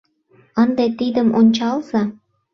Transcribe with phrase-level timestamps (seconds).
[0.63, 2.01] Ынде тидым ончалза.